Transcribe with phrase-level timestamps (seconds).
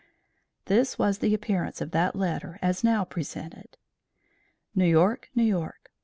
[0.65, 3.77] This was the appearance of that letter as now presented:
[4.73, 5.73] New York, N.